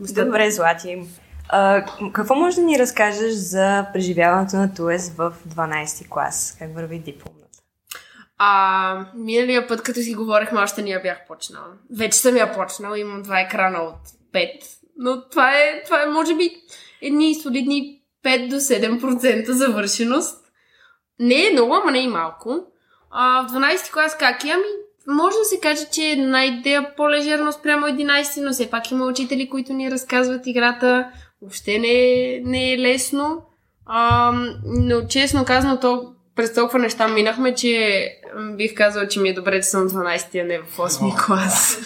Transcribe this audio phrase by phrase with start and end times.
[0.00, 1.02] Добре, Злати.
[1.48, 6.56] А, какво може да ни разкажеш за преживяването на ТУЕС в 12 клас?
[6.58, 7.58] Как върви дипломната?
[8.38, 11.66] А, миналия път, като си говорихме, още не я бях почнала.
[11.96, 14.00] Вече съм я почнала, имам два екрана от
[14.34, 14.50] 5.
[14.96, 16.50] Но това е, това е може би,
[17.02, 20.44] едни солидни 5 до 7% завършеност.
[21.18, 22.66] Не е много, ама не и малко.
[23.10, 24.50] А, в 12 клас как е?
[24.50, 24.62] Ами,
[25.10, 29.06] може да се каже, че е една идея по-лежерно спрямо 11, но все пак има
[29.06, 31.10] учители, които ни разказват играта.
[31.42, 33.42] Въобще не е, не е лесно.
[33.86, 34.32] А,
[34.64, 38.04] но честно казано, то през толкова неща минахме, че
[38.56, 41.78] бих казала, че ми е добре, че съм в 12, а не в 8 клас.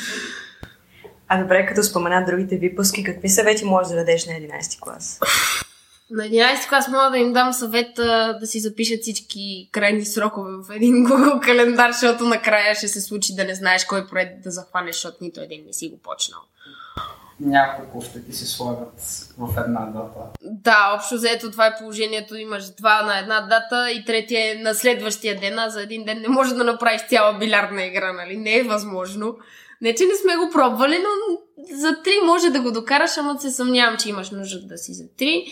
[1.29, 5.21] А добре, като спомена другите випуски, какви съвети можеш да дадеш на 11 клас?
[6.11, 7.95] На 11 клас мога да им дам съвет
[8.41, 13.35] да си запишат всички крайни срокове в един Google календар, защото накрая ще се случи
[13.35, 16.41] да не знаеш кой проект да захванеш, защото нито един не си го почнал.
[17.41, 18.93] Няколко ще ти се слагат
[19.39, 20.21] в една дата.
[20.43, 22.37] Да, общо заето това е положението.
[22.37, 26.21] Имаш два на една дата и третия е на следващия ден, а за един ден
[26.21, 28.37] не може да направиш цяла билярдна игра, нали?
[28.37, 29.37] Не е възможно.
[29.81, 31.39] Не, че не сме го пробвали, но
[31.77, 35.05] за три може да го докараш, ама се съмнявам, че имаш нужда да си за
[35.19, 35.47] три.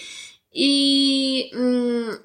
[0.54, 2.16] И м-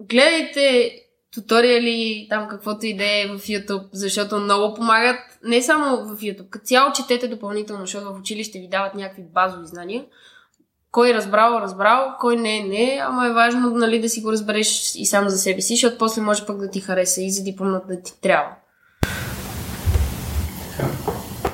[0.00, 0.92] гледайте
[1.34, 5.18] туториали, там каквото и да е в YouTube, защото много помагат.
[5.44, 9.66] Не само в YouTube, като цяло четете допълнително, защото в училище ви дават някакви базови
[9.66, 10.04] знания.
[10.90, 14.94] Кой е разбрал, разбрал, кой не не, ама е важно нали, да си го разбереш
[14.94, 17.86] и сам за себе си, защото после може пък да ти хареса и за дипломата
[17.86, 18.50] да ти трябва.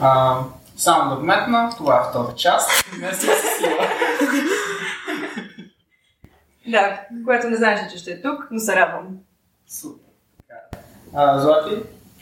[0.00, 0.40] А,
[0.76, 2.70] само да вметна, това е втора част.
[3.00, 3.26] Не си
[3.58, 3.87] сила.
[6.68, 9.18] Да, което не знаеш, че ще е тук, но се радвам.
[9.66, 10.04] Супер.
[11.14, 11.76] А, Злати,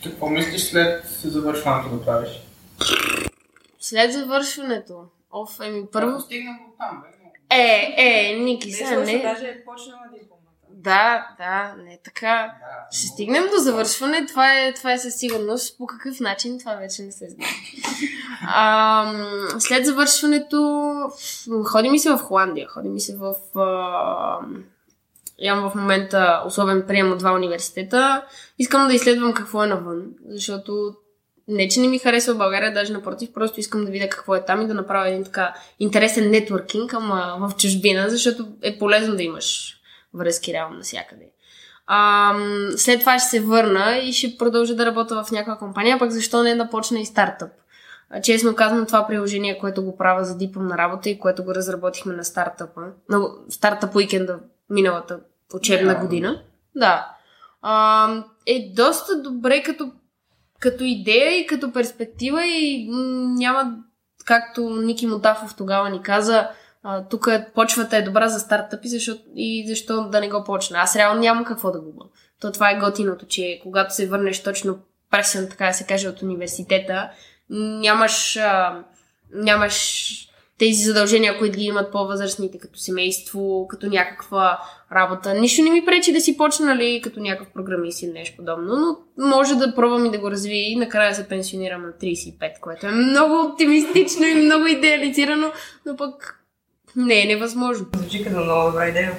[0.05, 2.43] какво мислиш след завършването да правиш?
[3.81, 5.05] След завършването?
[5.33, 6.11] Оф, еми първо...
[6.11, 7.17] Ако стигнем до там, бе.
[7.51, 9.23] Е, е, Ники, сега не...
[9.23, 10.36] даже е почнала дипломата.
[10.79, 12.53] Да, да, не така.
[12.61, 15.79] Да, Ще стигнем до завършване, това е, това е със сигурност.
[15.79, 17.49] По какъв начин, това вече не се знае.
[18.49, 19.13] А,
[19.59, 20.93] след завършването,
[21.65, 23.35] ходи ми се в Холандия, ходи ми се в...
[23.59, 24.39] А,
[25.39, 28.25] имам в момента особен прием от два университета.
[28.59, 30.95] Искам да изследвам какво е навън, защото
[31.49, 34.63] не, че не ми харесва България, даже напротив, просто искам да видя какво е там
[34.63, 39.76] и да направя един така интересен нетворкинг, ама в чужбина, защото е полезно да имаш
[40.17, 41.31] връзки реално навсякъде.
[41.87, 42.35] А,
[42.77, 46.43] след това ще се върна и ще продължа да работя в някаква компания, пък защо
[46.43, 47.51] не да почна и стартъп.
[48.23, 52.25] Честно казвам, това приложение, което го правя за дипломна работа и което го разработихме на
[52.25, 54.39] стартъпа, на стартъп уикенда
[54.71, 55.21] миналата
[55.55, 56.01] учебна Yeah.
[56.01, 56.43] година.
[56.75, 57.17] Да.
[57.63, 58.09] А,
[58.47, 59.93] е доста добре като,
[60.61, 62.99] като идея и като перспектива и м,
[63.39, 63.77] няма,
[64.25, 66.49] както Ники Мотафов тогава ни каза,
[67.11, 70.79] тук почвата е добра за стартъпи, защото, и защо да не го почна.
[70.79, 72.05] Аз реално нямам какво да губа.
[72.41, 74.79] То това е готиното, че когато се върнеш точно
[75.11, 77.11] пресен, така да се каже, от университета,
[77.51, 78.85] нямаш, а,
[79.35, 80.13] нямаш
[80.59, 84.61] тези задължения, които ги имат по-възрастните, като семейство, като някаква
[84.93, 85.35] работа.
[85.35, 89.27] Нищо не ми пречи да си почна, нали, като някакъв програмист или нещо подобно, но
[89.29, 92.91] може да пробвам и да го развия и накрая се пенсионирам на 35, което е
[92.91, 95.53] много оптимистично и много идеализирано,
[95.87, 96.46] но пък
[96.97, 97.87] не е невъзможно.
[97.97, 99.13] Звучи като много добра идея.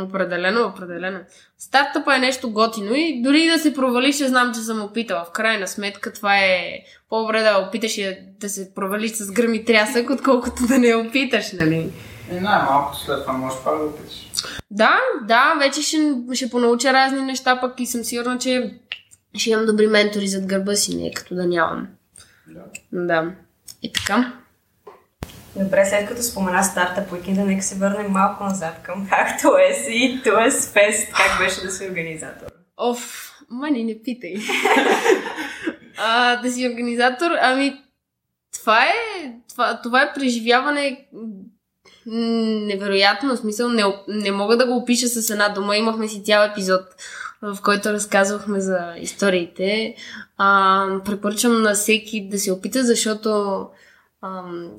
[0.00, 1.18] Определено, определено.
[1.58, 5.24] Стартъпа е нещо готино и дори да се провалиш, ще знам, че съм опитала.
[5.24, 6.78] В крайна сметка това е
[7.08, 11.52] по-добре да опиташ и да се провалиш с гръм и трясък, отколкото да не опиташ,
[11.52, 11.92] нали?
[12.32, 14.30] И най-малко след това можеш пак да опиташ.
[14.70, 18.74] Да, да, вече ще, ще понауча разни неща, пък и съм сигурна, че
[19.34, 21.88] ще имам добри ментори зад гърба си, не е като да нямам.
[22.46, 22.62] Да.
[22.92, 23.30] Да.
[23.82, 24.32] И така.
[25.56, 30.50] Добре, след като спомена стартъп уикенда, нека се върнем малко назад към Hacktoes и TOS
[30.50, 31.12] Fest.
[31.12, 32.46] Как беше да си организатор?
[32.76, 34.34] Оф, мани, не питай.
[35.98, 37.82] а, да си организатор, ами,
[38.60, 38.92] това е,
[39.48, 41.08] това, това е преживяване
[42.06, 45.76] невероятно, в смисъл не, не мога да го опиша с една дума.
[45.76, 46.82] Имахме си цял епизод,
[47.42, 49.94] в който разказвахме за историите.
[50.36, 53.60] А, препоръчвам на всеки да се опита, защото
[54.22, 54.70] ам,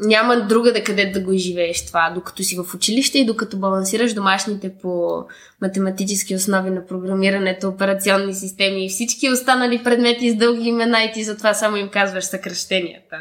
[0.00, 4.74] няма другаде къде да го изживееш това, докато си в училище и докато балансираш домашните
[4.82, 5.24] по
[5.62, 11.24] математически основи на програмирането, операционни системи и всички останали предмети с дълги имена и ти
[11.24, 13.16] затова само им казваш съкръщенията.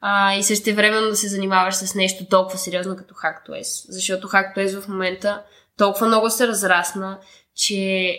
[0.00, 3.86] А, и също времено да се занимаваш с нещо толкова сериозно като HackToS.
[3.88, 5.42] Защото HackToS в момента
[5.78, 7.18] толкова много се разрасна,
[7.54, 8.16] че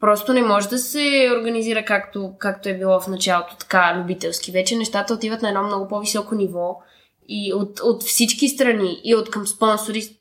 [0.00, 4.52] просто не може да се организира както, както е било в началото, така любителски.
[4.52, 6.76] Вече нещата отиват на едно много по-високо ниво
[7.28, 10.16] и от, от всички страни, и от към спонсори,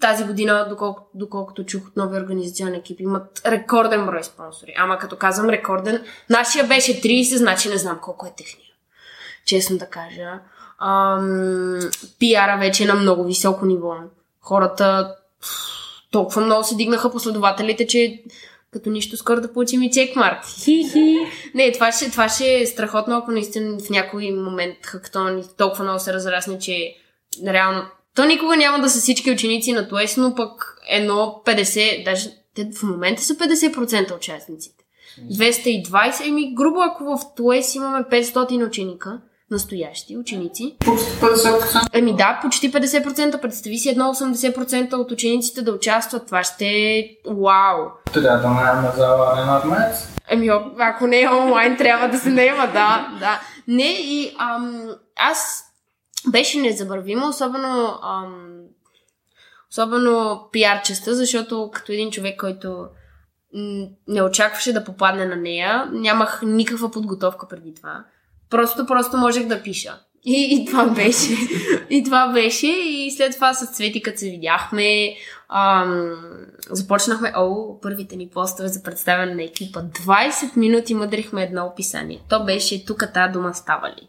[0.00, 4.74] тази година, доколко, доколкото чух от нови организационни екипи, имат рекорден брой спонсори.
[4.78, 8.66] Ама като казвам рекорден, нашия беше 30, значи не знам колко е техния.
[9.46, 10.40] Честно да кажа.
[10.78, 11.80] Ам,
[12.18, 13.94] пиара вече е на много високо ниво.
[14.40, 15.14] Хората
[16.10, 18.22] толкова много се дигнаха последователите, че
[18.72, 20.44] като нищо скоро да получим и чекмарк.
[20.44, 21.16] Хи-хи.
[21.54, 26.00] Не, това ще, това ще е страхотно, ако наистина в някой момент хактон толкова много
[26.00, 26.94] се разрасне, че
[27.46, 27.82] реално
[28.14, 32.70] то никога няма да са всички ученици на ТОЕС, но пък едно 50, даже те
[32.78, 34.84] в момента са 50% участниците.
[35.32, 39.20] 220, еми грубо ако в ТОЕС имаме 500 ученика,
[39.50, 40.76] настоящи ученици.
[40.84, 41.88] Почти 50%.
[41.92, 43.40] Еми да, почти 50%.
[43.40, 46.26] Представи си едно 80% от учениците да участват.
[46.26, 47.86] Това ще е вау.
[48.12, 49.90] Трябва да наемем зала една.
[50.28, 50.48] Еми,
[50.78, 53.40] ако не е онлайн, трябва да се наема, да, да.
[53.68, 55.64] Не, и ам, аз
[56.28, 58.60] беше незабравимо, особено ам,
[59.70, 62.86] особено пиар частта, защото като един човек, който
[64.08, 68.04] не очакваше да попадне на нея, нямах никаква подготовка преди това.
[68.50, 69.98] Просто, просто можех да пиша.
[70.24, 71.32] И, и това беше.
[71.90, 72.66] и това беше.
[72.66, 75.14] И след това с Цвети, като се видяхме,
[75.48, 76.16] ам,
[76.70, 79.80] започнахме, о, първите ни постове за представяне на екипа.
[79.80, 82.20] 20 минути мъдрихме едно описание.
[82.28, 84.08] То беше, тук тази дума става ли?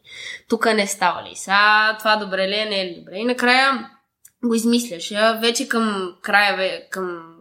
[0.50, 1.36] Тук не става ли?
[1.36, 3.16] Са, това добре ли е, не е ли добре?
[3.16, 3.90] И накрая
[4.46, 5.14] го измисляш.
[5.42, 7.36] Вече към края, към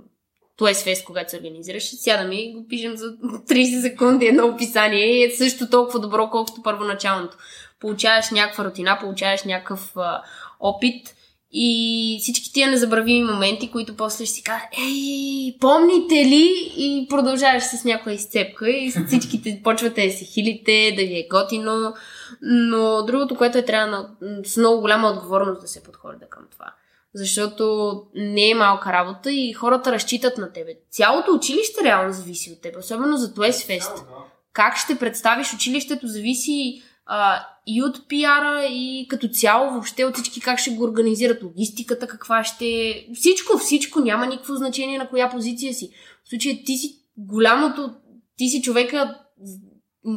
[0.60, 5.24] Туес Фест, когато се организираше, сядаме и го пишем за 30 секунди едно описание и
[5.24, 7.36] е също толкова добро, колкото първоначалното.
[7.80, 10.22] Получаваш някаква рутина, получаваш някакъв а,
[10.60, 11.14] опит
[11.52, 16.72] и всички тия незабравими моменти, които после ще си кажа, ей, помните ли?
[16.76, 21.94] И продължаваш с някоя изцепка и всичките почвате да се хилите, да ви е готино.
[22.42, 24.08] Но другото, което е трябва на,
[24.44, 26.72] с много голяма отговорност да се подходи към това
[27.14, 30.70] защото не е малка работа и хората разчитат на тебе.
[30.90, 34.04] Цялото училище реално зависи от теб, особено за Туес Фест.
[34.52, 40.40] Как ще представиш училището зависи а, и от пиара, и като цяло въобще от всички
[40.40, 43.06] как ще го организират, логистиката каква ще е.
[43.14, 45.90] Всичко, всичко, няма никакво значение на коя позиция си.
[46.24, 47.90] В случая ти си голямото,
[48.36, 49.18] ти си човека,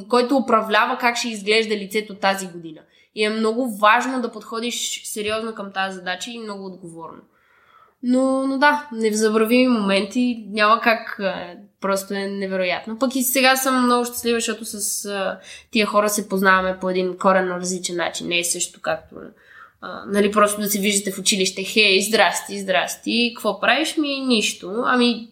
[0.10, 2.81] който управлява как ще изглежда лицето тази година.
[3.15, 7.21] И е много важно да подходиш сериозно към тази задача и много отговорно.
[8.04, 11.19] Но, но да, невзабравими моменти, няма как,
[11.81, 13.00] просто е невероятно.
[13.00, 15.39] Пък и сега съм много щастлива, защото с а,
[15.71, 18.27] тия хора се познаваме по един коренно различен начин.
[18.27, 19.15] Не е също както,
[19.81, 24.19] а, нали, просто да се виждате в училище, хей, здрасти, здрасти, какво правиш ми?
[24.19, 24.83] Нищо.
[24.86, 25.27] Ами,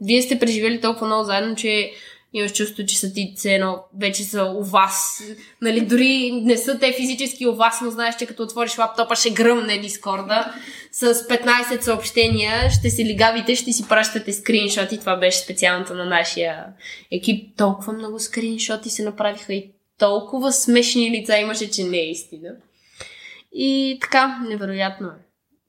[0.00, 1.92] вие сте преживели толкова много заедно, че
[2.32, 5.22] имаш чувство, че са ти цено, вече са у вас.
[5.62, 9.30] Нали, дори не са те физически у вас, но знаеш, че като отвориш лаптопа ще
[9.30, 10.54] гръмне Дискорда
[10.92, 14.98] с 15 съобщения, ще си лигавите, ще си пращате скриншоти.
[14.98, 16.66] Това беше специалното на нашия
[17.10, 17.56] екип.
[17.56, 22.48] Толкова много скриншоти се направиха и толкова смешни лица имаше, че не е истина.
[23.52, 25.24] И така, невероятно е.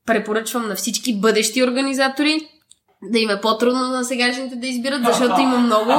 [0.05, 2.49] Препоръчвам на всички бъдещи организатори
[3.09, 5.91] да им е по-трудно на сегашните да избират, защото има много.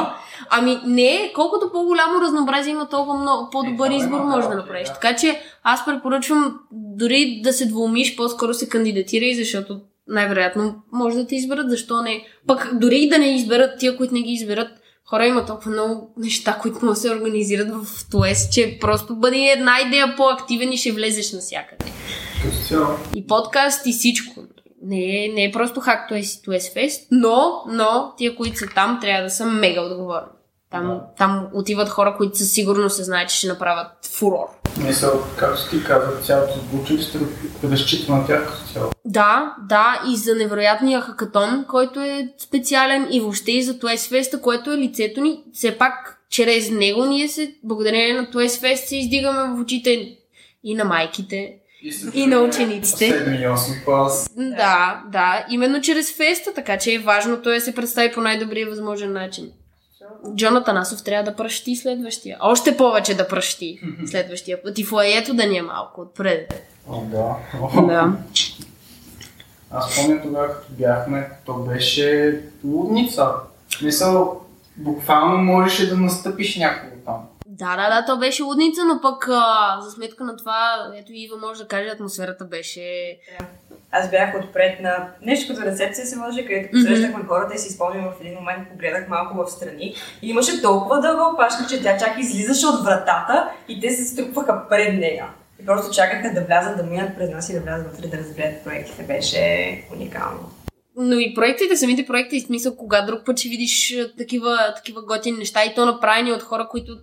[0.51, 4.89] Ами не, колкото по-голямо разнообразие има, толкова много, по-добър Е, избор има, можеш да направиш.
[4.89, 11.27] Така че аз препоръчвам дори да се двумиш, по-скоро се кандидатирай, защото най-вероятно може да
[11.27, 12.27] те изберат, защо не.
[12.46, 14.69] Пък дори и да не изберат тия, които не ги изберат,
[15.05, 19.37] хора има толкова много неща, които могат да се организират в ТОЕС, че просто бъде
[19.37, 21.84] една идея по-активен и ще влезеш навсякъде.
[23.15, 24.41] И подкаст и всичко.
[24.84, 28.67] Не е, не е просто хак Туес и Туес Фест, но, но тия, които са
[28.74, 30.29] там, трябва да са мега отговорни.
[30.70, 31.00] Там, Да.
[31.19, 34.46] там отиват хора, които със сигурност се знаят, че ще направят фурор.
[34.79, 37.19] Мисъл, както ти каза, цялото училище
[37.64, 38.91] разчита на тях като цяло.
[39.05, 44.41] Да, да, и за невероятния хакатон, който е специален и въобще и за Туес Феста,
[44.41, 45.43] което е лицето ни.
[45.53, 50.17] Все пак, чрез него ние се, благодарение на Туес Фест, се издигаме в очите
[50.64, 51.55] и на майките,
[52.14, 53.05] И на учениците.
[53.05, 54.31] 7 и 8 клас.
[54.36, 58.69] Да, да, именно чрез феста, така че е важно той да се представи по най-добрия
[58.69, 59.50] възможен начин.
[60.36, 62.38] Джона Танасов трябва да пръщи следващия.
[62.41, 64.79] Още повече да пръщи следващия път.
[64.79, 66.67] И флаето да ни е малко отпред.
[66.88, 67.36] О, да.
[67.60, 68.12] О, Да.
[69.70, 73.31] Аз помня тогава, като бяхме, то беше лудница.
[73.82, 74.41] Мисъл,
[74.76, 77.29] буквално можеше да настъпиш някого там.
[77.58, 81.37] Да, да, да, то беше лудница, но пък а, за сметка на това, ето Ива
[81.37, 83.17] може да каже, атмосферата беше...
[83.91, 88.05] Аз бях отпред на нещо като рецепция се може, където посрещахме хората и си спомням
[88.05, 92.19] в един момент, погледах малко в страни и имаше толкова дълга опашка, че тя чак
[92.19, 95.27] излизаше от вратата и те се струпваха пред нея.
[95.63, 98.65] И просто чакаха да влязат, да минат през нас и да влязат вътре да разгледат
[98.65, 99.03] проектите.
[99.03, 100.51] Беше уникално.
[100.96, 105.39] Но и проектите, самите проекти, в смисъл, кога друг път ще видиш такива, такива готини
[105.39, 106.96] неща и то направени от хора, които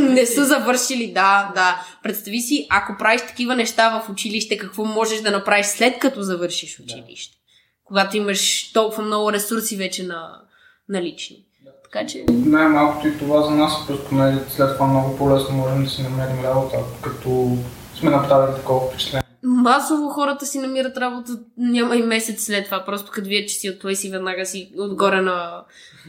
[0.00, 1.86] не са завършили, да, да.
[2.02, 6.80] Представи си, ако правиш такива неща в училище, какво можеш да направиш след като завършиш
[6.80, 7.36] училище?
[7.84, 10.40] Когато имаш толкова много ресурси вече на,
[10.88, 11.36] налични.
[11.82, 12.24] Така че...
[12.30, 16.44] Най-малкото и това за нас, просто нали, след това много по-лесно можем да си намерим
[16.44, 17.56] работа, като
[17.94, 19.22] сме направили такова впечатление.
[19.42, 23.70] Масово хората си намират работа, няма и месец след това, просто като вие, че си
[23.70, 25.64] от Туеси, веднага си отгоре на,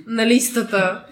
[0.07, 1.05] на листата.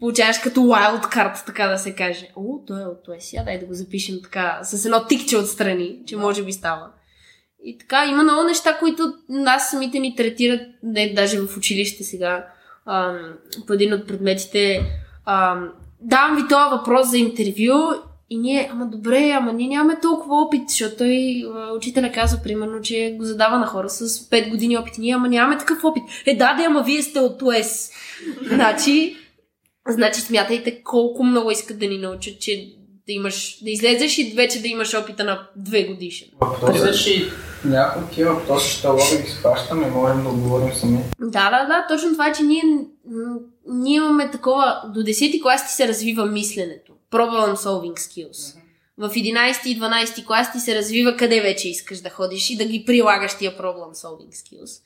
[0.00, 2.28] Получаваш като wild card, така да се каже.
[2.36, 5.98] О, той е от Туеси, а дай да го запишем така, с едно тикче отстрани,
[6.06, 6.86] че може би става.
[7.64, 12.46] И така, има много неща, които нас самите ни третират, не даже в училище сега,
[12.86, 13.18] ам,
[13.66, 14.82] по един от предметите.
[15.26, 17.94] Ам, давам ви този въпрос за интервю
[18.30, 21.44] и ние, ама добре, ама ние нямаме толкова опит, защото той,
[21.76, 24.98] учителя казва, примерно, че го задава на хора с 5 години опит.
[24.98, 26.02] Ние, ама нямаме такъв опит.
[26.26, 27.90] Е, да, да, ама вие сте от УЕС.
[28.42, 29.16] значи,
[29.90, 32.74] значи смятайте колко много искат да ни научат, че
[33.06, 36.28] да имаш, да излезеш и вече да имаш опита на две годишен.
[36.40, 37.30] Въпросът е, че
[37.64, 40.98] някои тия въпроси ще лога ги схващаме можем да отговорим сами.
[41.20, 42.62] Да, да, да, точно това е, че ние,
[43.68, 46.92] ние имаме такова, до 10 клас ти се развива мисленето.
[47.12, 48.56] Problem solving skills.
[48.98, 52.64] В 11 и 12 клас ти се развива къде вече искаш да ходиш и да
[52.64, 54.82] ги прилагаш тия problem solving skills.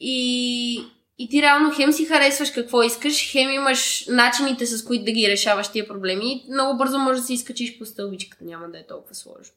[0.00, 0.84] И,
[1.18, 5.28] и ти реално хем си харесваш какво искаш, хем имаш начините с които да ги
[5.28, 8.86] решаваш тия проблеми и много бързо можеш да си изкачиш по стълбичката, няма да е
[8.86, 9.54] толкова сложно.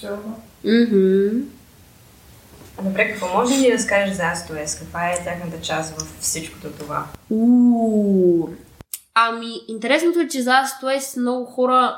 [0.00, 0.40] Цяло.
[0.64, 1.42] Mm-hmm.
[2.82, 4.78] Добре, какво може ли да разкажеш за Астуес?
[4.78, 7.06] Каква е тяхната част в всичкото това?
[7.30, 8.48] Уу.
[9.14, 11.96] Ами, интересното е, че за Astoes много хора,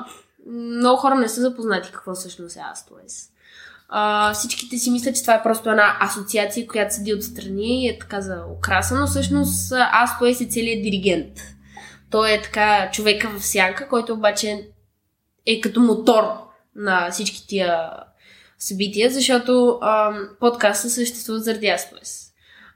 [0.49, 3.29] много хора не са запознати какво всъщност е Astoes.
[3.89, 7.99] А, всичките си мислят, че това е просто една асоциация, която седи отстрани и е
[7.99, 11.39] така за украса, но всъщност Astoes е целият диригент.
[12.11, 14.67] Той е така човека в сянка, който обаче
[15.45, 16.23] е като мотор
[16.75, 17.89] на всички тия
[18.59, 21.75] събития, защото ам, подкаста съществува заради.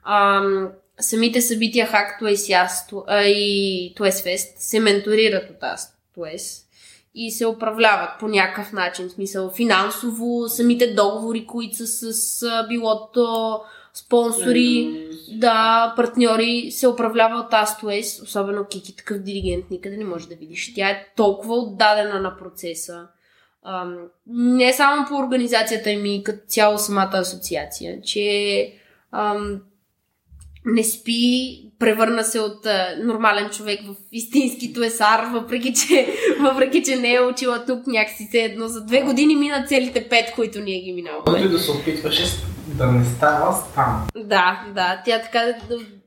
[0.05, 6.63] Ам, самите събития Asto- а, и Toes Fest се менторират от Astoes
[7.15, 13.59] и се управляват по някакъв начин, в смисъл финансово, самите договори, които са с билото,
[13.93, 20.35] спонсори, да, партньори, се управлява от Astoes, особено Кики, такъв диригент никъде не може да
[20.35, 20.73] видиш.
[20.73, 23.07] Тя е толкова отдадена на процеса.
[23.65, 28.73] Ам, не само по организацията им и като цяло самата асоциация, че
[29.11, 29.61] ам,
[30.65, 36.07] не спи, превърна се от а, нормален човек в истински туесар, въпреки че,
[36.41, 38.67] въпреки че не е учила тук някакси се едно.
[38.67, 41.23] За две години мина целите пет, които ние ги минаваме.
[41.25, 42.23] Който да се опитваше
[42.67, 44.07] да не става, стана.
[44.15, 45.53] Да, да, тя така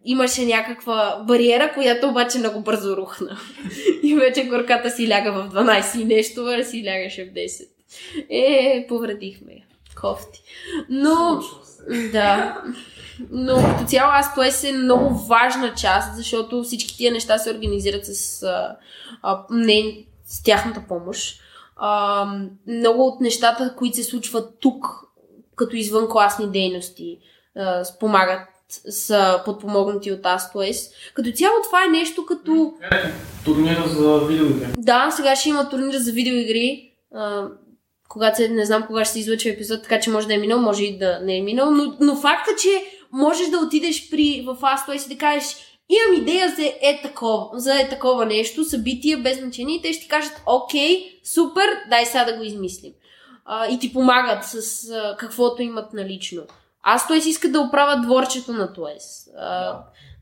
[0.04, 3.38] имаше някаква бариера, която обаче много бързо рухна.
[4.02, 7.68] И вече горката си ляга в 12 и нещо, а си лягаше в 10.
[8.30, 9.62] Е, повредихме я.
[10.00, 10.42] Кофти.
[10.88, 11.42] Но,
[12.12, 12.62] да.
[13.30, 18.06] Но като цяло аз това е много важна част, защото всички тия неща се организират
[18.06, 18.76] с, а,
[19.22, 21.40] а, не, с тяхната помощ.
[21.76, 22.26] А,
[22.66, 24.86] много от нещата, които се случват тук,
[25.56, 27.18] като извънкласни дейности,
[27.56, 28.48] а, спомагат,
[28.90, 30.92] са подпомогнати от Astoes.
[31.14, 32.74] Като цяло това е нещо като...
[33.44, 34.66] Турнира за видеоигри.
[34.78, 36.92] Да, сега ще има турнир за видеоигри.
[37.14, 37.48] А,
[38.08, 40.58] когато се, не знам кога ще се излъчва епизод, така че може да е минал,
[40.58, 42.68] може и да не е минал, но, но факта, че
[43.14, 45.56] можеш да отидеш при, в Astoes и да кажеш
[45.88, 50.02] имам идея за е такова, за е такова нещо, събитие без значение и те ще
[50.02, 52.92] ти кажат окей, супер, дай сега да го измислим.
[53.44, 56.42] А, и ти помагат с а, каквото имат налично.
[56.88, 59.30] Astoes искат да оправят дворчето на Туес.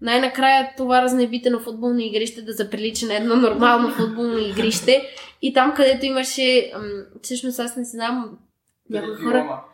[0.00, 5.08] Най-накрая това разнебитено футболно игрище да заприлича на едно нормално футболно игрище.
[5.42, 8.38] И там, където имаше, ам, всъщност аз не знам,
[8.90, 9.64] някои хора...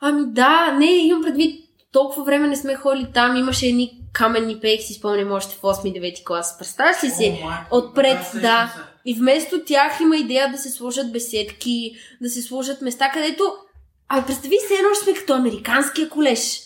[0.00, 1.63] Ами да, не, имам предвид,
[1.94, 6.24] толкова време не сме ходили там, имаше едни каменни пейки, си спомням още в 8-9
[6.24, 6.58] клас.
[6.58, 7.44] Представяш ли си?
[7.70, 8.74] Отпред, да.
[9.06, 13.44] И вместо тях има идея да се сложат беседки, да се сложат места, където...
[14.08, 16.60] А представи се едно, сме като американския колеж.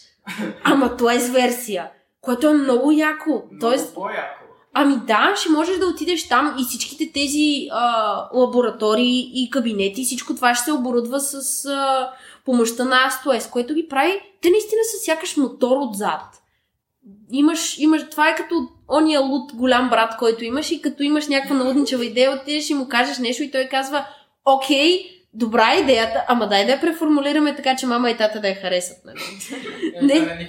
[0.64, 3.42] Ама това е с версия, което е много яко.
[3.60, 4.38] Тоест, по-яко.
[4.74, 10.34] Ами да, ще можеш да отидеш там и всичките тези а, лаборатории и кабинети, всичко
[10.34, 12.10] това ще се оборудва с а,
[12.48, 16.20] помощта на Astoes, което ги прави, те наистина са сякаш мотор отзад.
[17.30, 21.56] Имаш, имаш, това е като ония луд голям брат, който имаш и като имаш някаква
[21.56, 24.06] налудничава идея, отидеш и му кажеш нещо и той казва,
[24.44, 25.00] окей,
[25.34, 28.54] добра е идеята, ама дай да я преформулираме така, че мама и тата да я
[28.54, 29.04] харесат.
[29.04, 29.20] Нали?
[29.94, 30.48] Е, Не.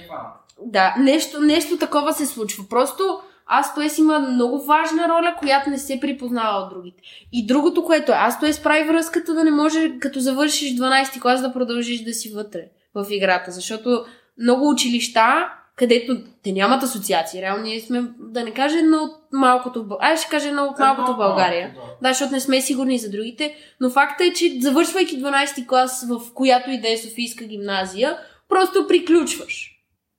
[0.62, 2.64] Да, нещо, нещо такова се случва.
[2.68, 7.02] Просто Астоес има много важна роля, която не се припознава от другите.
[7.32, 11.52] И другото, което е, Астоес прави връзката да не може, като завършиш 12 клас, да
[11.52, 12.64] продължиш да си вътре
[12.94, 13.50] в играта.
[13.50, 14.04] Защото
[14.38, 19.86] много училища, където те нямат асоциации, реално ние сме, да не кажа едно от малкото
[19.86, 21.72] България, ще кажа едно от малкото в България.
[21.76, 23.54] Малко, Да, защото не сме сигурни за другите.
[23.80, 28.86] Но факта е, че завършвайки 12 клас в която и да е Софийска гимназия, просто
[28.88, 29.70] приключваш.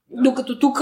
[0.09, 0.81] Докато тук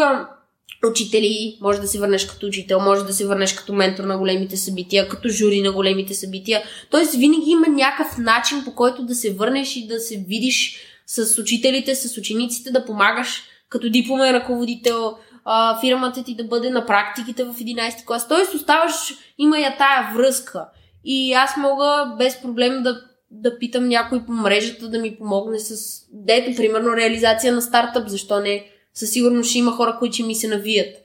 [0.87, 4.57] учители, може да се върнеш като учител, може да се върнеш като ментор на големите
[4.57, 6.63] събития, като жури на големите събития.
[6.91, 11.41] Тоест винаги има някакъв начин по който да се върнеш и да се видиш с
[11.41, 17.43] учителите, с учениците, да помагаш като дипломен ръководител, а, фирмата ти да бъде на практиките
[17.43, 18.27] в 11 клас.
[18.27, 18.93] Тоест оставаш,
[19.37, 20.65] има я тая връзка.
[21.05, 26.01] И аз мога без проблем да, да питам някой по мрежата да ми помогне с,
[26.13, 28.65] дето, примерно, реализация на стартъп, защо не?
[28.99, 30.95] Със сигурност ще има хора, които ще ми се навият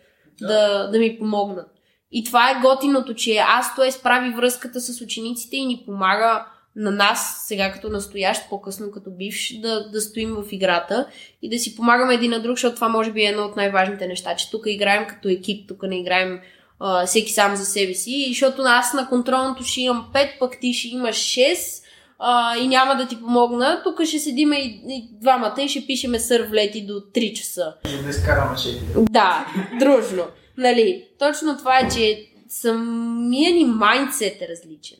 [0.40, 1.66] да, да, да ми помогнат.
[2.12, 6.46] И това е готиното, че аз той справи връзката с учениците и ни помага
[6.76, 11.06] на нас, сега като настоящ, по-късно като бивш, да, да стоим в играта
[11.42, 14.06] и да си помагаме един на друг, защото това може би е едно от най-важните
[14.06, 16.40] неща, че тук играем като екип, тук не играем
[16.80, 20.60] а, всеки сам за себе си, и защото аз на контролното ще имам 5, пък
[20.60, 21.83] ти ще имаш 6
[22.18, 23.80] а, и няма да ти помогна.
[23.84, 27.74] Тук ще седиме и, и двамата и ще пишеме сървлети до 3 часа.
[27.86, 29.10] За да изкараме 4.
[29.10, 29.46] Да,
[29.78, 30.22] дружно.
[30.58, 34.98] Нали, точно това е, че самия ни майндсет е различен.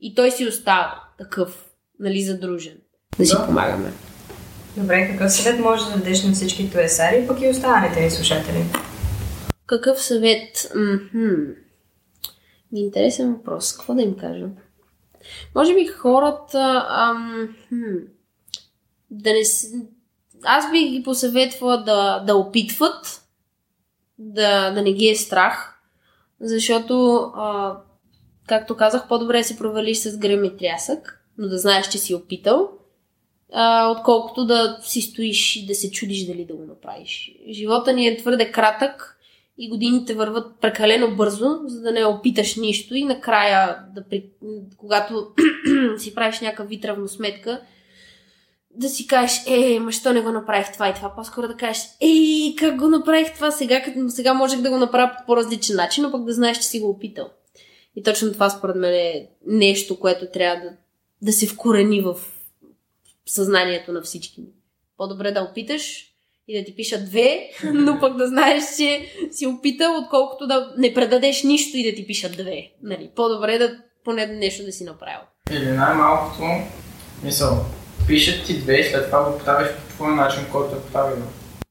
[0.00, 1.64] И той си остава такъв,
[2.00, 2.76] нали, задружен.
[3.18, 3.46] Да си Да.
[3.46, 3.92] помагаме.
[4.76, 8.64] Добре, какъв съвет може да дадеш на всички туесари, пък и останалите ни слушатели?
[9.66, 10.72] Какъв съвет?
[10.76, 11.34] Мхм.
[12.74, 13.72] Интересен въпрос.
[13.72, 14.46] Какво да им кажа?
[15.54, 16.86] Може би хората...
[16.90, 17.94] Ам, хм,
[19.10, 19.42] да не...
[20.44, 23.22] Аз бих ги посъветвала да, да опитват,
[24.18, 25.80] да, да не ги е страх,
[26.40, 27.76] защото, а,
[28.46, 32.14] както казах, по-добре е се провалиш с гръм и трясък, но да знаеш, че си
[32.14, 32.70] опитал,
[33.52, 37.32] а, отколкото да си стоиш и да се чудиш дали да го направиш.
[37.50, 39.18] Живота ни е твърде кратък
[39.58, 44.30] и годините върват прекалено бързо, за да не опиташ нищо и накрая, да при...
[44.76, 45.26] когато
[45.98, 47.60] си правиш някакъв вид равносметка,
[48.74, 51.14] да си кажеш, е, ма що не го направих това и това.
[51.14, 55.10] По-скоро да кажеш, ей, как го направих това сега, като сега можех да го направя
[55.18, 57.30] по по-различен начин, но пък да знаеш, че си го опитал.
[57.96, 60.76] И точно това според мен е нещо, което трябва да,
[61.22, 62.16] да се вкорени в
[63.26, 64.42] съзнанието на всички.
[64.96, 66.11] По-добре да опиташ
[66.52, 70.94] и да ти пишат две, но пък да знаеш, че си опитал, отколкото да не
[70.94, 72.70] предадеш нищо и да ти пишат две.
[72.82, 73.10] Нали?
[73.16, 75.20] По-добре да поне нещо да си направил.
[75.52, 76.42] Или най-малкото,
[77.24, 77.64] мисъл,
[78.08, 81.26] пишат ти две и след това го поставяш по твой начин, който е правилно.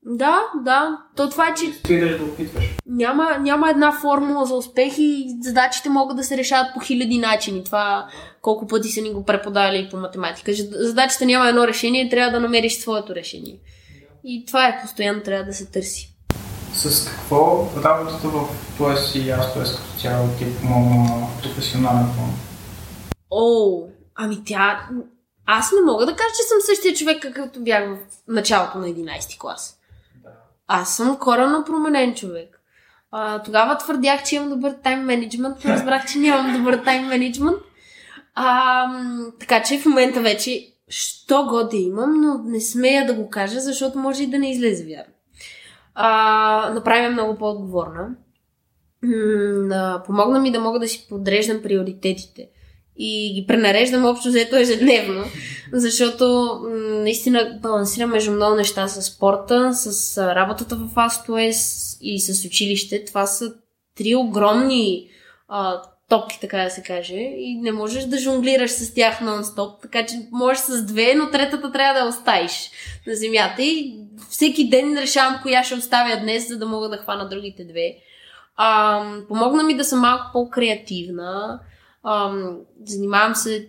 [0.05, 0.97] Да, да.
[1.15, 2.63] То това е, че Спираш да опитваш.
[2.85, 7.63] няма, няма една формула за успех и задачите могат да се решават по хиляди начини.
[7.63, 8.07] Това
[8.41, 10.51] колко пъти са ни го преподали по математика.
[10.71, 13.59] Задачата няма едно решение, трябва да намериш своето решение.
[14.23, 16.15] И това е постоянно трябва да се търси.
[16.73, 22.31] С какво работата в ТОЕС и аз ТОЕС като цяло ти помогна план?
[23.31, 23.83] О,
[24.15, 24.89] ами тя...
[25.45, 29.39] Аз не мога да кажа, че съм същия човек, какъвто бях в началото на 11
[29.39, 29.77] клас.
[30.23, 30.29] Да.
[30.67, 32.61] Аз съм коренно променен човек.
[33.11, 37.57] А, тогава твърдях, че имам добър тайм менеджмент, но разбрах, че нямам добър тайм менеджмент.
[38.35, 38.85] А,
[39.39, 43.59] така че в момента вече що го да имам, но не смея да го кажа,
[43.59, 45.13] защото може и да не излезе вярно.
[45.95, 48.09] А, направя много по-отговорна.
[50.05, 52.49] Помогна ми да мога да си подреждам приоритетите
[52.97, 55.23] и ги пренареждам общо взето ежедневно,
[55.73, 63.05] защото наистина балансирам между много неща с спорта, с работата в Астоес и с училище.
[63.05, 63.53] Това са
[63.97, 65.09] три огромни
[65.47, 70.05] а, топки, така да се каже, и не можеш да жонглираш с тях нон-стоп, така
[70.05, 72.71] че можеш с две, но третата трябва да оставиш
[73.07, 77.29] на земята и всеки ден решавам коя ще оставя днес, за да мога да хвана
[77.29, 77.95] другите две.
[78.55, 81.59] А, помогна ми да съм малко по-креативна.
[82.03, 82.31] А,
[82.85, 83.67] занимавам се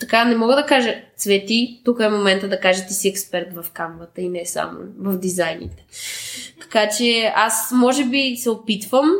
[0.00, 3.70] така, не мога да кажа цвети, тук е момента да кажа ти си експерт в
[3.70, 5.84] камвата и не само в дизайните.
[6.60, 9.10] Така че аз може би се опитвам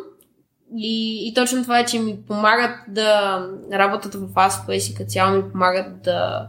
[0.77, 3.39] и, и точно това е, че ми помагат да
[3.73, 6.49] работата в Аспоес и като цяло ми помагат да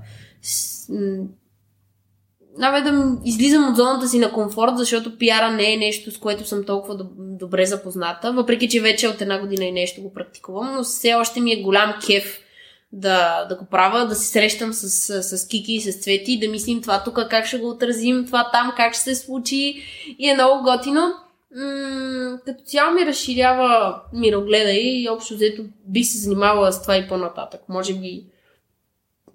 [2.62, 6.48] Абе да излизам от зоната си на комфорт, защото пиара не е нещо, с което
[6.48, 10.76] съм толкова доб- добре запозната, въпреки че вече от една година и нещо го практикувам,
[10.76, 12.40] но все още ми е голям кеф
[12.92, 16.48] да, да го правя, да се срещам с, с, с Кики и с Цвети, да
[16.48, 19.84] мислим това тук как ще го отразим, това там как ще се случи
[20.20, 21.14] и е много готино.
[21.56, 27.08] М- като цяло ми разширява мирогледа и общо взето би се занимавала с това и
[27.08, 27.62] по-нататък.
[27.70, 28.26] Може би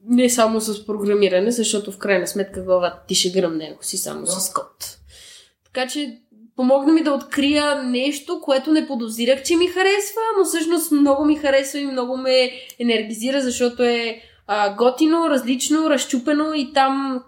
[0.05, 4.21] не само с програмиране, защото в крайна сметка глава ти ще гръмне, ако си само
[4.21, 4.31] да.
[4.31, 4.99] с код.
[5.65, 6.19] Така че
[6.57, 11.37] помогна ми да открия нещо, което не подозирах, че ми харесва, но всъщност много ми
[11.37, 17.23] харесва и много ме енергизира, защото е а, готино, различно, разчупено и там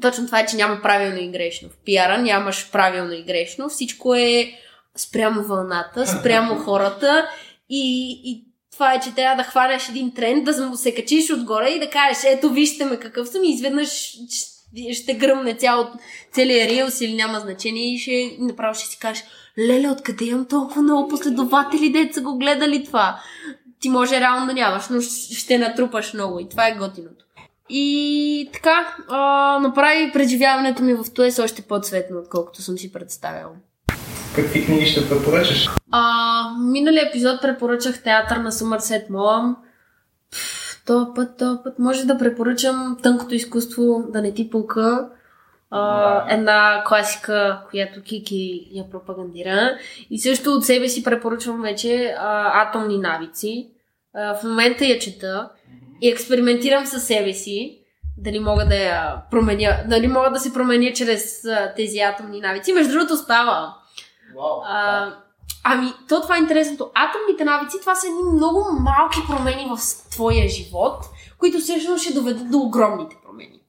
[0.00, 1.68] точно това е, че няма правилно и грешно.
[1.68, 3.68] В пиара нямаш правилно и грешно.
[3.68, 4.52] Всичко е
[4.96, 7.28] спрямо вълната, спрямо хората
[7.70, 11.80] и, и това е, че трябва да хванеш един тренд, да се качиш отгоре и
[11.80, 14.16] да кажеш, ето вижте ме какъв съм и изведнъж
[14.92, 15.92] ще гръмне цял,
[16.32, 19.24] целият рилс или няма значение и ще направо ще си кажеш,
[19.58, 23.20] леле, откъде имам толкова много последователи, деца го гледали това?
[23.80, 25.00] Ти може реално да нямаш, но
[25.36, 27.24] ще натрупаш много и това е готиното.
[27.68, 33.52] И така, а, направи преживяването ми в Туес още по-цветно, отколкото съм си представяла.
[34.34, 35.68] Какви книги ще препоръчаш?
[35.90, 39.56] А, миналия епизод препоръчах театър на Съмърсет Моам.
[40.86, 45.08] То път, то път може да препоръчам Тънкото изкуство да не ти пука.
[45.72, 49.78] Uh, една класика, която Кики я пропагандира.
[50.10, 53.70] И също от себе си препоръчвам вече uh, Атомни навици.
[54.16, 55.48] Uh, в момента я чета
[56.02, 57.78] и експериментирам със себе си
[58.18, 61.42] дали мога да я променя, дали мога да се променя чрез
[61.76, 62.72] тези атомни навици.
[62.72, 63.74] Между другото става.
[64.36, 65.14] Wow, uh,
[65.64, 66.90] Ами, то това е интересното.
[66.94, 69.78] Атомните навици, това са едни много малки промени в
[70.10, 71.04] твоя живот,
[71.38, 73.60] които всъщност ще доведат до огромните промени.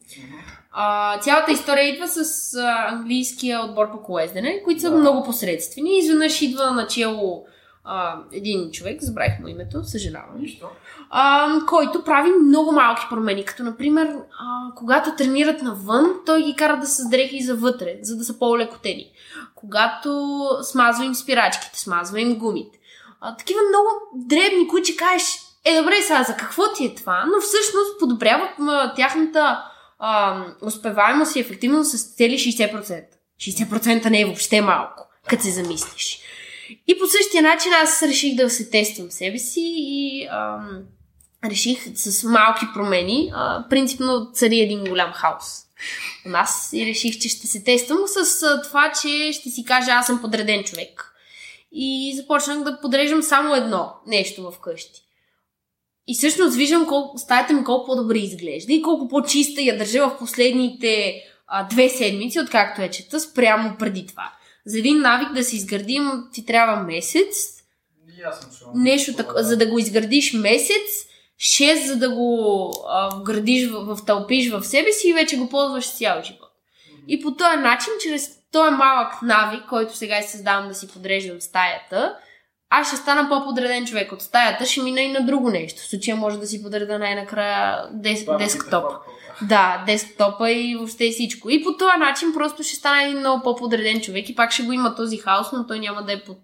[0.72, 4.98] А, цялата история идва с а, английския отбор по колездене, които са да.
[4.98, 5.98] много посредствени.
[5.98, 7.46] Изведнъж идва начало
[7.84, 10.40] а, един човек, забравих му името, съжалявам.
[10.40, 10.68] Нищо.
[11.10, 14.08] А, който прави много малки промени, като например,
[14.40, 18.24] а, когато тренират навън, той ги кара да са с дрехи за вътре, за да
[18.24, 19.12] са по-лекотени.
[19.56, 22.80] Когато смазва им спирачките, смазва им гумите.
[23.22, 25.28] А, такива много дребни, които ще кажеш,
[25.66, 27.26] е добре сега, за какво ти е това?
[27.26, 29.64] Но всъщност подобряват а, тяхната
[30.00, 33.04] а, успеваемост и ефективност с цели 60%.
[33.40, 36.20] 60% не е въобще малко, като се замислиш.
[36.88, 40.84] И по същия начин аз реших да се тествам себе си и ам,
[41.46, 43.32] реших с малки промени.
[43.36, 45.64] А, принципно цари един голям хаос
[46.26, 49.92] у нас и реших, че ще се тествам с а, това, че ще си кажа
[49.92, 51.10] аз съм подреден човек.
[51.72, 55.00] И започнах да подреждам само едно нещо в къщи.
[56.08, 60.18] И всъщност виждам колко, стаята ми колко по-добре изглежда и колко по-чиста я държа в
[60.20, 64.32] последните а, две седмици, откакто я чета, спрямо преди това.
[64.66, 67.64] За един навик да се изградим ти трябва месец.
[68.76, 71.08] Нещо так, за да го изградиш месец,
[71.40, 75.50] 6 за да го а, вградиш, в, в тълпиш в себе си и вече го
[75.50, 76.40] ползваш цял живот.
[76.42, 77.06] Mm-hmm.
[77.08, 82.18] И по този начин, чрез този малък навик, който сега създавам да си подреждам стаята,
[82.76, 85.82] аз ще стана по-подреден човек от стаята, ще мина и на друго нещо.
[85.82, 88.86] В случая може да си подреда най-накрая дес, десктоп.
[89.42, 91.50] Да, десктопа и въобще всичко.
[91.50, 94.72] И по този начин просто ще стане един много по-подреден човек и пак ще го
[94.72, 96.38] има този хаос, но той няма да е под...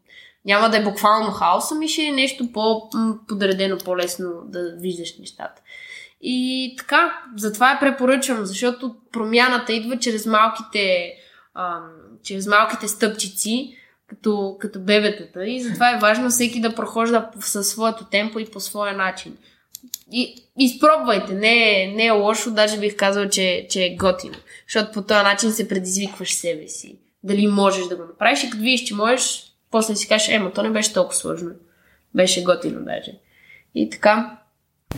[0.46, 5.62] Няма да е буквално хаос, ами ще е нещо по-подредено, по-лесно да виждаш нещата.
[6.22, 11.14] И така, затова я препоръчвам, защото промяната идва чрез малките,
[11.56, 11.90] ам,
[12.24, 13.76] чрез малките стъпчици,
[14.10, 15.48] като, като бебетата.
[15.48, 19.38] И затова е важно всеки да прохожда със своето темпо и по своя начин.
[20.12, 24.36] И, изпробвайте, не е, не е лошо, даже бих казал, че, че е готино.
[24.68, 27.00] Защото по този начин се предизвикваш себе си.
[27.24, 30.64] Дали можеш да го направиш и като видиш, че можеш, после си кажеш, ема, то
[30.64, 31.50] не беше толкова сложно.
[32.16, 33.12] Беше готино даже.
[33.76, 34.38] И така.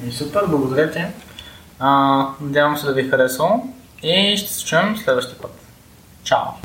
[0.07, 0.99] И супер, благодаря ти.
[1.79, 3.63] А, надявам се да ви е харесало
[4.03, 5.51] и ще се чуем следващия път.
[6.23, 6.61] Чао!